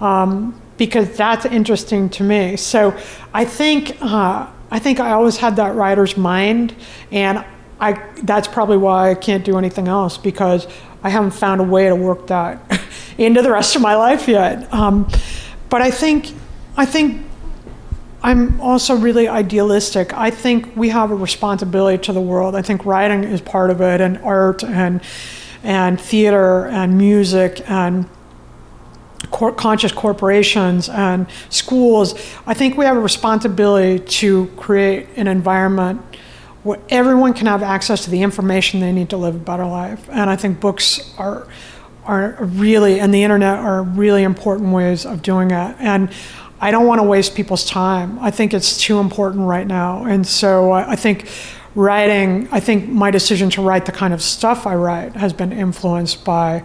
[0.00, 2.56] um, because that's interesting to me.
[2.56, 2.96] So
[3.32, 6.74] I think uh, I think I always had that writer's mind,
[7.10, 7.44] and
[7.78, 10.66] I that's probably why I can't do anything else because
[11.02, 12.80] I haven't found a way to work that
[13.18, 14.72] into the rest of my life yet.
[14.72, 15.10] Um,
[15.72, 16.34] but I think,
[16.76, 17.24] I think
[18.22, 20.12] I'm also really idealistic.
[20.12, 22.54] I think we have a responsibility to the world.
[22.54, 25.00] I think writing is part of it, and art, and
[25.62, 28.06] and theater, and music, and
[29.30, 32.14] cor- conscious corporations, and schools.
[32.46, 36.02] I think we have a responsibility to create an environment
[36.64, 40.06] where everyone can have access to the information they need to live a better life.
[40.12, 41.48] And I think books are
[42.04, 45.76] are really, and the internet are really important ways of doing it.
[45.78, 46.10] And
[46.60, 48.18] I don't want to waste people's time.
[48.20, 50.04] I think it's too important right now.
[50.04, 51.28] And so I think
[51.74, 55.52] writing, I think my decision to write the kind of stuff I write has been
[55.52, 56.64] influenced by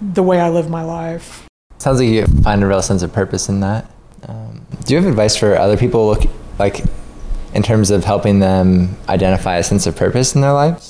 [0.00, 1.46] the way I live my life.
[1.78, 3.90] Sounds like you find a real sense of purpose in that.
[4.28, 6.24] Um, do you have advice for other people, look,
[6.58, 6.84] like
[7.54, 10.89] in terms of helping them identify a sense of purpose in their lives?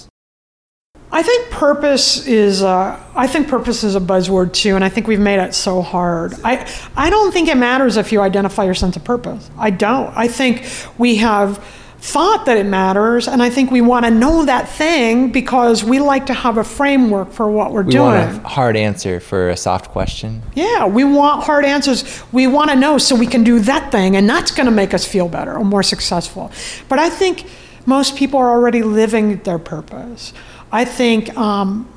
[1.13, 5.09] I think purpose is uh, I think purpose is a buzzword too, and I think
[5.09, 6.35] we've made it so hard.
[6.45, 9.51] I I don't think it matters if you identify your sense of purpose.
[9.59, 10.17] I don't.
[10.17, 10.65] I think
[10.99, 11.59] we have
[11.99, 15.99] thought that it matters, and I think we want to know that thing because we
[15.99, 18.05] like to have a framework for what we're we doing.
[18.05, 20.43] Want a hard answer for a soft question.
[20.55, 22.23] Yeah, we want hard answers.
[22.33, 24.95] We want to know so we can do that thing, and that's going to make
[24.95, 26.53] us feel better or more successful.
[26.89, 27.47] But I think
[27.85, 30.33] most people are already living their purpose.
[30.73, 31.89] I think um,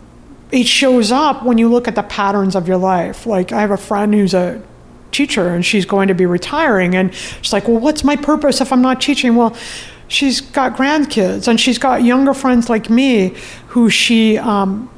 [0.51, 3.25] it shows up when you look at the patterns of your life.
[3.25, 4.61] Like, I have a friend who's a
[5.11, 8.73] teacher and she's going to be retiring, and she's like, Well, what's my purpose if
[8.73, 9.35] I'm not teaching?
[9.35, 9.55] Well,
[10.07, 13.35] she's got grandkids and she's got younger friends like me
[13.69, 14.89] who she um,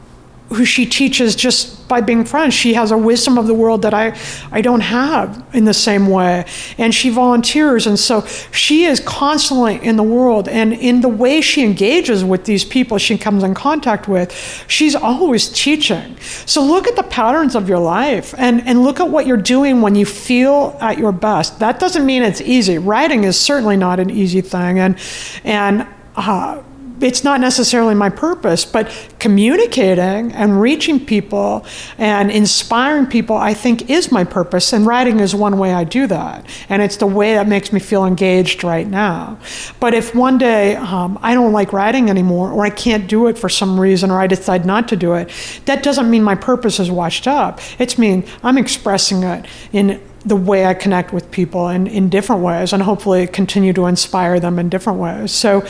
[0.50, 2.54] who she teaches just by being friends.
[2.54, 4.18] She has a wisdom of the world that I,
[4.52, 6.46] I don't have in the same way.
[6.78, 7.88] And she volunteers.
[7.88, 10.48] And so she is constantly in the world.
[10.48, 14.32] And in the way she engages with these people she comes in contact with,
[14.68, 16.16] she's always teaching.
[16.46, 19.82] So look at the patterns of your life and, and look at what you're doing
[19.82, 21.60] when you feel at your best.
[21.60, 22.78] That doesn't mean it's easy.
[22.78, 24.80] Writing is certainly not an easy thing.
[24.80, 25.00] And,
[25.44, 26.62] and, uh,
[27.02, 31.66] it's not necessarily my purpose, but communicating and reaching people
[31.98, 34.72] and inspiring people, I think, is my purpose.
[34.74, 36.46] And writing is one way I do that.
[36.70, 39.38] And it's the way that makes me feel engaged right now.
[39.80, 43.38] But if one day um, I don't like writing anymore, or I can't do it
[43.38, 45.32] for some reason, or I decide not to do it,
[45.66, 47.60] that doesn't mean my purpose is washed up.
[47.80, 52.42] It's mean I'm expressing it in the way I connect with people in, in different
[52.42, 55.32] ways and hopefully continue to inspire them in different ways.
[55.32, 55.64] So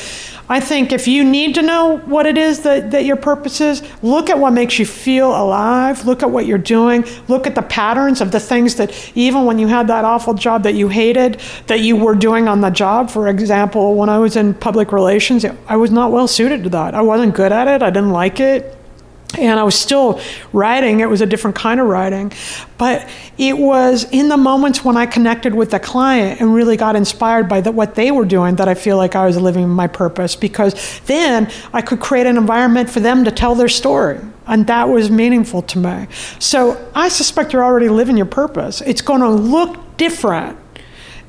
[0.47, 3.83] I think if you need to know what it is that, that your purpose is,
[4.01, 7.63] look at what makes you feel alive, look at what you're doing, look at the
[7.63, 11.41] patterns of the things that even when you had that awful job that you hated,
[11.67, 13.09] that you were doing on the job.
[13.09, 16.93] For example, when I was in public relations, I was not well suited to that.
[16.95, 18.77] I wasn't good at it, I didn't like it.
[19.39, 20.19] And I was still
[20.53, 20.99] writing.
[20.99, 22.31] It was a different kind of writing.
[22.77, 26.95] But it was in the moments when I connected with the client and really got
[26.95, 29.87] inspired by the, what they were doing that I feel like I was living my
[29.87, 34.19] purpose because then I could create an environment for them to tell their story.
[34.47, 36.07] And that was meaningful to me.
[36.39, 38.81] So I suspect you're already living your purpose.
[38.81, 40.59] It's going to look different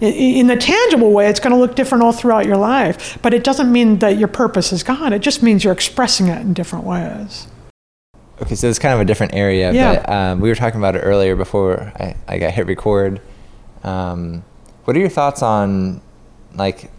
[0.00, 3.18] in the tangible way, it's going to look different all throughout your life.
[3.22, 5.12] But it doesn't mean that your purpose is gone.
[5.12, 7.46] It just means you're expressing it in different ways.
[8.42, 9.94] Okay, so it's kind of a different area, Yeah.
[9.96, 13.20] but um, we were talking about it earlier before I, I got hit record.
[13.82, 14.44] Um,
[14.84, 16.00] what are your thoughts on
[16.54, 16.90] like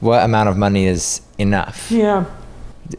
[0.00, 1.90] what amount of money is enough?
[1.90, 2.24] Yeah.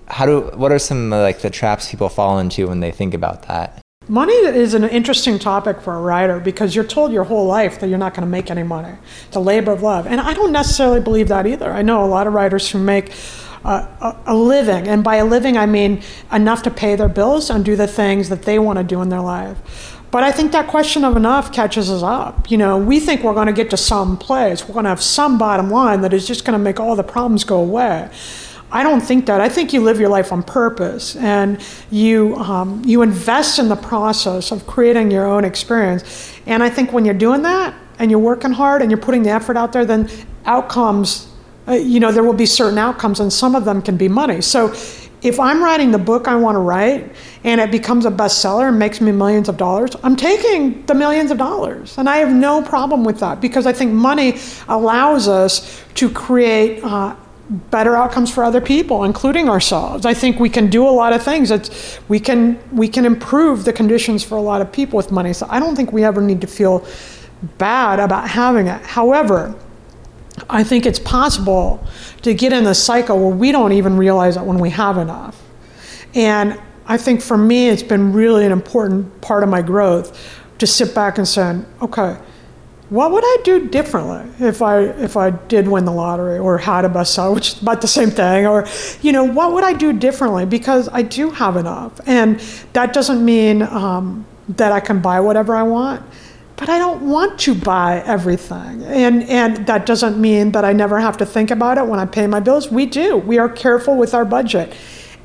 [0.08, 3.14] How do what are some uh, like the traps people fall into when they think
[3.14, 3.82] about that?
[4.08, 7.88] Money is an interesting topic for a writer because you're told your whole life that
[7.90, 8.96] you're not going to make any money.
[9.28, 10.06] It's a labor of love.
[10.06, 11.72] And I don't necessarily believe that either.
[11.72, 13.12] I know a lot of writers who make
[13.66, 16.02] a, a living, and by a living, I mean
[16.32, 19.10] enough to pay their bills and do the things that they want to do in
[19.10, 19.58] their life.
[20.12, 22.50] But I think that question of enough catches us up.
[22.50, 25.02] You know, we think we're going to get to some place, we're going to have
[25.02, 28.10] some bottom line that is just going to make all the problems go away.
[28.72, 29.42] I don't think that.
[29.42, 33.76] I think you live your life on purpose, and you um, you invest in the
[33.76, 36.34] process of creating your own experience.
[36.46, 39.30] And I think when you're doing that, and you're working hard, and you're putting the
[39.30, 40.10] effort out there, then
[40.46, 41.28] outcomes.
[41.68, 44.42] Uh, you know, there will be certain outcomes, and some of them can be money.
[44.42, 44.74] So,
[45.22, 47.12] if I'm writing the book I want to write,
[47.44, 51.32] and it becomes a bestseller and makes me millions of dollars, I'm taking the millions
[51.32, 55.84] of dollars, and I have no problem with that because I think money allows us
[55.96, 56.84] to create.
[56.84, 57.16] Uh,
[57.70, 60.06] better outcomes for other people, including ourselves.
[60.06, 61.52] I think we can do a lot of things.
[61.52, 65.34] It's, we can we can improve the conditions for a lot of people with money.
[65.34, 66.86] So I don't think we ever need to feel
[67.60, 68.82] bad about having it.
[68.82, 69.54] However,
[70.50, 71.86] I think it's possible
[72.22, 75.42] to get in a cycle where we don't even realize it when we have enough.
[76.14, 80.68] And I think for me, it's been really an important part of my growth to
[80.68, 82.18] sit back and say, okay,
[82.90, 86.86] what would I do differently if I if I did win the lottery or had
[86.86, 88.68] a bestseller, which is about the same thing, or
[89.02, 90.46] you know, what would I do differently?
[90.46, 92.40] Because I do have enough, and
[92.74, 96.04] that doesn't mean um, that I can buy whatever I want,
[96.58, 101.00] but I don't want to buy everything, and and that doesn't mean that I never
[101.00, 102.72] have to think about it when I pay my bills.
[102.72, 103.18] We do.
[103.18, 104.74] We are careful with our budget,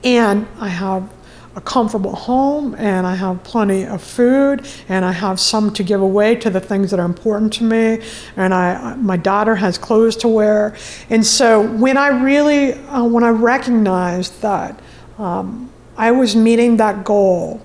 [0.03, 1.11] and I have
[1.57, 6.01] a comfortable home and I have plenty of food and I have some to give
[6.01, 8.01] away to the things that are important to me
[8.37, 10.77] and I my daughter has clothes to wear
[11.09, 14.79] and so when I really uh, when I recognized that
[15.19, 17.61] um, I was meeting that goal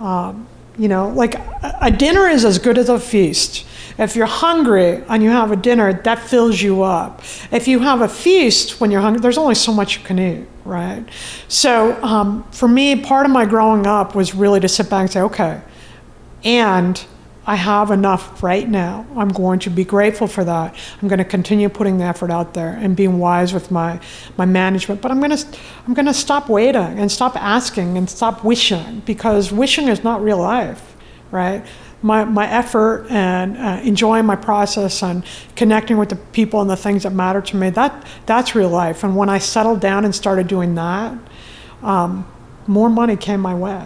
[0.00, 0.47] um,
[0.78, 1.34] you know like
[1.80, 3.66] a, dinner is as good as a feast
[3.98, 7.20] if you're hungry and you have a dinner, that fills you up.
[7.50, 10.46] If you have a feast when you're hungry, there's only so much you can eat,
[10.64, 11.04] right?
[11.48, 15.10] So um, for me, part of my growing up was really to sit back and
[15.10, 15.60] say, okay,
[16.44, 17.04] and
[17.48, 19.06] I have enough right now.
[19.16, 20.76] I'm going to be grateful for that.
[21.00, 24.00] I'm going to continue putting the effort out there and being wise with my,
[24.36, 25.00] my management.
[25.00, 29.00] But I'm going to I'm going to stop waiting and stop asking and stop wishing
[29.06, 30.94] because wishing is not real life,
[31.30, 31.64] right?
[32.02, 35.24] my, my effort and uh, enjoying my process and
[35.56, 39.02] connecting with the people and the things that matter to me, that, that's real life.
[39.02, 41.18] And when I settled down and started doing that,
[41.82, 42.30] um,
[42.66, 43.84] more money came my way.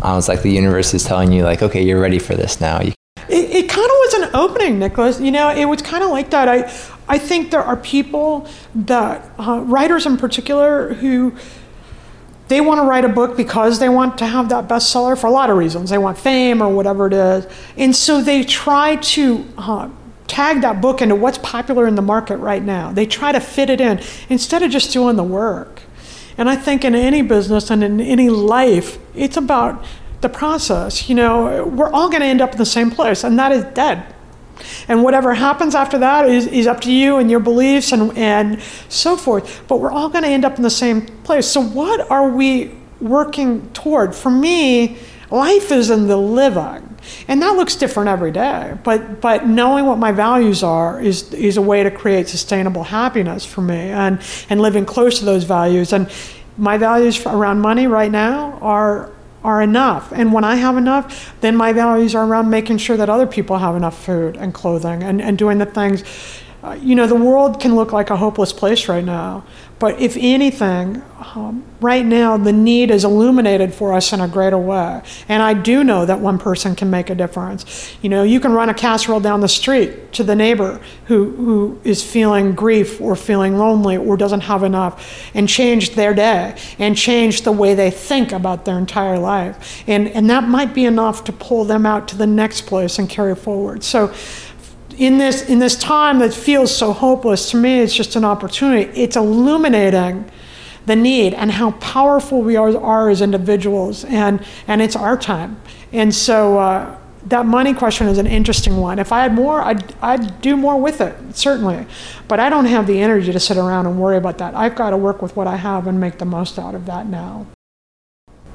[0.00, 2.80] I was like the universe is telling you like, okay, you're ready for this now.
[2.80, 2.94] You-
[3.32, 5.18] It, it kind of was an opening, Nicholas.
[5.18, 6.48] You know, it was kind of like that.
[6.48, 6.70] I,
[7.08, 11.34] I think there are people that, uh, writers in particular, who
[12.48, 15.30] they want to write a book because they want to have that bestseller for a
[15.30, 15.88] lot of reasons.
[15.88, 17.46] They want fame or whatever it is.
[17.78, 19.88] And so they try to uh,
[20.26, 22.92] tag that book into what's popular in the market right now.
[22.92, 25.80] They try to fit it in instead of just doing the work.
[26.36, 29.82] And I think in any business and in any life, it's about
[30.22, 31.08] the process.
[31.08, 33.64] You know, we're all going to end up in the same place, and that is
[33.74, 34.14] dead.
[34.88, 38.60] And whatever happens after that is, is up to you and your beliefs and, and
[38.88, 39.64] so forth.
[39.68, 41.46] But we're all going to end up in the same place.
[41.46, 44.14] So, what are we working toward?
[44.14, 44.98] For me,
[45.30, 46.88] life is in the living.
[47.26, 48.78] And that looks different every day.
[48.84, 53.44] But, but knowing what my values are is, is a way to create sustainable happiness
[53.44, 55.92] for me and, and living close to those values.
[55.92, 56.08] And
[56.56, 59.10] my values around money right now are
[59.44, 60.12] are enough.
[60.12, 63.58] And when I have enough, then my values are around making sure that other people
[63.58, 66.04] have enough food and clothing and, and doing the things.
[66.62, 69.44] Uh, you know, the world can look like a hopeless place right now,
[69.82, 71.02] But if anything,
[71.34, 75.02] um, right now the need is illuminated for us in a greater way.
[75.28, 77.92] And I do know that one person can make a difference.
[78.00, 81.80] You know, you can run a casserole down the street to the neighbor who, who
[81.82, 86.96] is feeling grief or feeling lonely or doesn't have enough and change their day and
[86.96, 89.82] change the way they think about their entire life.
[89.88, 93.08] And, and that might be enough to pull them out to the next place and
[93.08, 93.82] carry forward.
[93.82, 94.14] So
[94.94, 98.90] in this in this time that feels so hopeless to me it's just an opportunity.
[98.98, 100.30] It's illuminating
[100.86, 105.60] the need and how powerful we are, are as individuals and and it's our time.
[105.92, 108.98] And so uh, that money question is an interesting one.
[108.98, 111.86] If i had more I'd, I'd do more with it certainly.
[112.28, 114.54] But i don't have the energy to sit around and worry about that.
[114.54, 117.06] I've got to work with what i have and make the most out of that
[117.06, 117.46] now.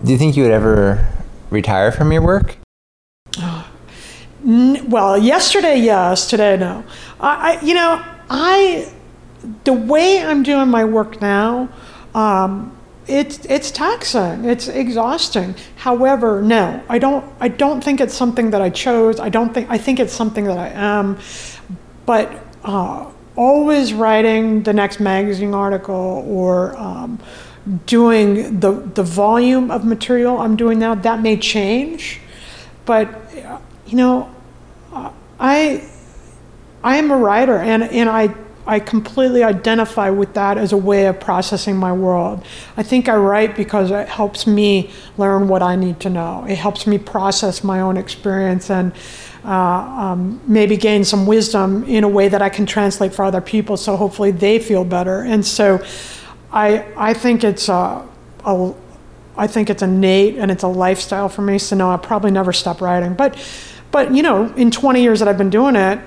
[0.04, 1.08] Do you think you would ever
[1.50, 2.58] retire from your work
[4.48, 6.30] well, yesterday, yes.
[6.30, 6.86] Today, no.
[7.20, 8.90] I, I, you know, I,
[9.66, 11.68] the way I'm doing my work now,
[12.16, 12.74] um,
[13.08, 14.46] it's it's taxing.
[14.46, 15.56] It's exhausting.
[15.76, 17.26] However, no, I don't.
[17.40, 19.20] I don't think it's something that I chose.
[19.20, 19.70] I don't think.
[19.70, 21.18] I think it's something that I am.
[22.06, 22.32] But
[22.64, 27.20] uh, always writing the next magazine article or um,
[27.86, 32.20] doing the the volume of material I'm doing now that may change,
[32.86, 33.08] but
[33.86, 34.30] you know,
[35.40, 35.88] I
[36.84, 38.34] I am a writer, and and I.
[38.70, 42.44] I completely identify with that as a way of processing my world.
[42.76, 46.46] I think I write because it helps me learn what I need to know.
[46.50, 48.92] It helps me process my own experience and
[49.46, 53.40] uh, um, maybe gain some wisdom in a way that I can translate for other
[53.40, 55.22] people so hopefully they feel better.
[55.22, 55.82] And so
[56.52, 58.06] I, I think it's a,
[58.44, 58.74] a
[59.38, 61.60] I think it's innate and it's a lifestyle for me.
[61.60, 63.14] So no, I'll probably never stop writing.
[63.14, 63.38] But
[63.98, 65.98] but you know, in 20 years that I've been doing it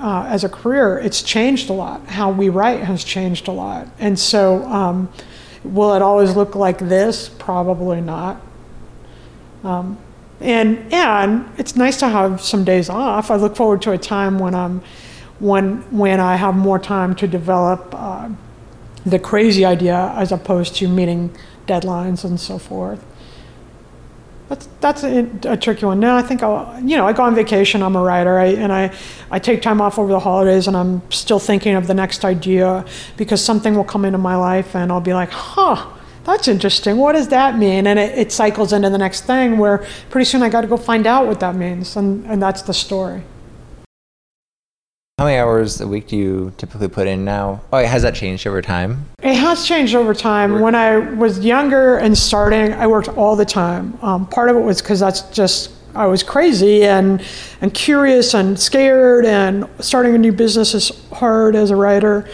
[0.00, 2.04] uh, as a career, it's changed a lot.
[2.08, 5.08] How we write has changed a lot, and so um,
[5.62, 7.28] will it always look like this?
[7.28, 8.42] Probably not.
[9.62, 9.96] Um,
[10.40, 13.30] and and it's nice to have some days off.
[13.30, 14.82] I look forward to a time when I'm
[15.38, 18.28] when when I have more time to develop uh,
[19.04, 21.30] the crazy idea as opposed to meeting
[21.68, 23.04] deadlines and so forth.
[24.48, 25.98] That's that's a, a, tricky one.
[25.98, 26.80] No, I think I'll.
[26.80, 27.82] You know, I go on vacation.
[27.82, 28.94] I'm a writer, I, and I
[29.30, 32.84] I take time off over the holidays, and I'm still thinking of the next idea
[33.16, 35.92] because something will come into my life, and I'll be like, huh.
[36.24, 36.96] That's interesting.
[36.96, 37.86] What does that mean?
[37.86, 40.76] And it, it cycles into the next thing where pretty soon I got to go
[40.76, 41.96] find out what that means.
[41.96, 43.22] And, and that's the story.
[45.18, 47.62] How many hours a week do you typically put in now?
[47.72, 49.08] Oh, has that changed over time?
[49.22, 50.60] It has changed over time.
[50.60, 53.98] When I was younger and starting, I worked all the time.
[54.02, 57.24] Um, part of it was because that's just I was crazy and
[57.62, 62.28] and curious and scared, and starting a new business is hard as a writer.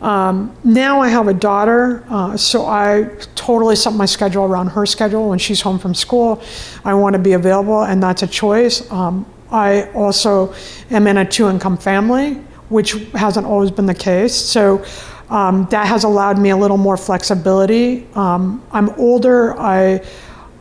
[0.00, 4.86] Um, now I have a daughter, uh, so I totally set my schedule around her
[4.86, 5.28] schedule.
[5.28, 6.42] When she's home from school,
[6.84, 8.90] I want to be available, and that's a choice.
[8.90, 9.24] Um,
[9.54, 10.52] I also
[10.90, 12.34] am in a two income family,
[12.70, 14.34] which hasn't always been the case.
[14.34, 14.84] So
[15.30, 18.06] um, that has allowed me a little more flexibility.
[18.14, 19.58] Um, I'm older.
[19.58, 20.04] I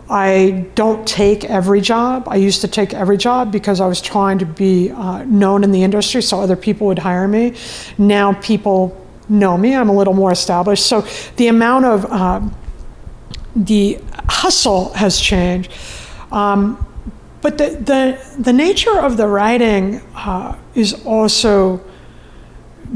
[0.10, 2.28] I don't take every job.
[2.28, 5.72] I used to take every job because I was trying to be uh, known in
[5.72, 7.56] the industry so other people would hire me.
[7.98, 8.96] Now people
[9.28, 9.76] know me.
[9.76, 10.86] I'm a little more established.
[10.86, 12.42] So the amount of uh,
[13.56, 13.98] the
[14.30, 15.72] hustle has changed.
[16.32, 16.86] Um,
[17.44, 21.82] but the, the, the nature of the writing uh, is also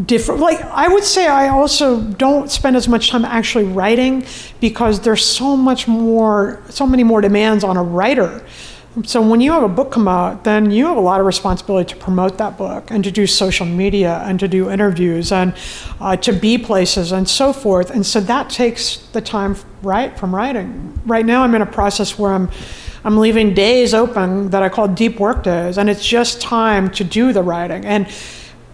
[0.06, 0.39] different.
[0.39, 4.26] Like, I would say I also don't spend as much time actually writing
[4.62, 8.41] because there's so much more, so many more demands on a writer.
[9.04, 11.93] So when you have a book come out, then you have a lot of responsibility
[11.93, 15.54] to promote that book and to do social media and to do interviews and
[16.00, 17.91] uh, to be places and so forth.
[17.91, 21.00] And so that takes the time right from writing.
[21.06, 22.50] Right now, I'm in a process where I'm
[23.08, 27.05] I'm leaving days open that I call deep work days, and it's just time to
[27.05, 27.86] do the writing.
[27.86, 28.05] And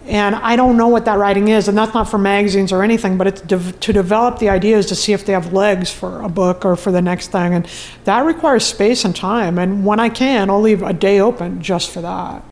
[0.08, 3.16] and I don't know what that writing is, and that's not for magazines or anything,
[3.16, 6.30] but it's de- to develop the ideas to see if they have legs for a
[6.30, 7.54] book or for the next thing.
[7.54, 7.68] And
[8.06, 9.60] that requires space and time.
[9.60, 12.44] And when I can, I'll leave a day open just for that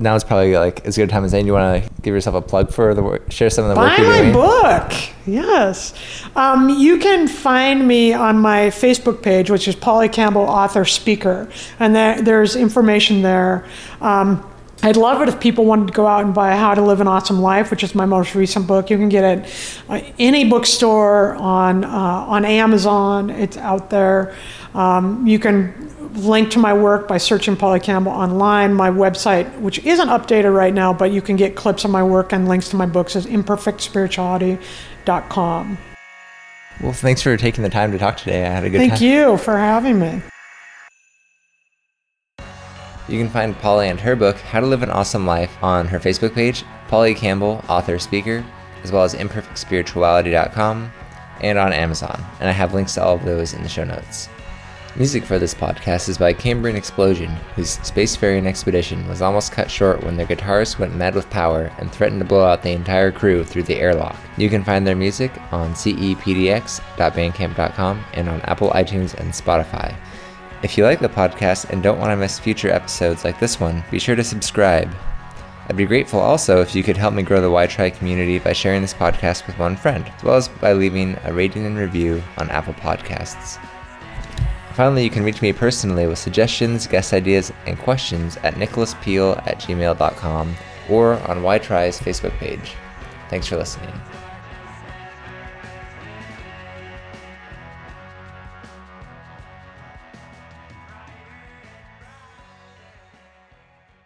[0.00, 1.46] now it's probably like as good a time as any.
[1.46, 3.88] You want to give yourself a plug for the work, share some of the Buy
[3.88, 4.32] work you're my doing?
[4.32, 4.92] book.
[5.26, 5.94] Yes.
[6.34, 11.48] Um, you can find me on my Facebook page, which is Polly Campbell, author, speaker.
[11.78, 13.66] And there, there's information there.
[14.00, 14.46] Um,
[14.82, 17.06] I'd love it if people wanted to go out and buy How to Live an
[17.06, 18.88] Awesome Life, which is my most recent book.
[18.88, 19.54] You can get it
[19.90, 23.28] uh, any bookstore on uh, on Amazon.
[23.28, 24.34] It's out there.
[24.74, 28.72] Um, you can link to my work by searching Polly Campbell online.
[28.74, 32.32] My website, which isn't updated right now, but you can get clips of my work
[32.32, 35.78] and links to my books, is imperfectspirituality.com.
[36.82, 38.46] Well, thanks for taking the time to talk today.
[38.46, 38.98] I had a good Thank time.
[38.98, 40.22] Thank you for having me.
[43.08, 45.98] You can find Polly and her book, How to Live an Awesome Life, on her
[45.98, 48.44] Facebook page, Polly Campbell, author, speaker,
[48.84, 50.92] as well as imperfectspirituality.com
[51.42, 52.24] and on Amazon.
[52.38, 54.28] And I have links to all of those in the show notes.
[54.96, 60.02] Music for this podcast is by Cambrian Explosion, whose spacefaring expedition was almost cut short
[60.02, 63.44] when their guitarist went mad with power and threatened to blow out the entire crew
[63.44, 64.16] through the airlock.
[64.36, 69.94] You can find their music on cepdx.bandcamp.com and on Apple iTunes and Spotify.
[70.64, 73.84] If you like the podcast and don't want to miss future episodes like this one,
[73.92, 74.92] be sure to subscribe.
[75.68, 78.54] I'd be grateful also if you could help me grow the Why Try community by
[78.54, 82.20] sharing this podcast with one friend, as well as by leaving a rating and review
[82.38, 83.60] on Apple Podcasts.
[84.80, 89.60] Finally, you can reach me personally with suggestions, guest ideas, and questions at nicholaspeel at
[89.60, 90.56] gmail.com
[90.88, 92.72] or on Why Try's Facebook page.
[93.28, 93.92] Thanks for listening.